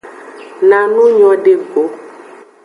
Na 0.69 0.79
nu 0.91 1.03
nyode 1.17 1.53
go. 1.69 1.81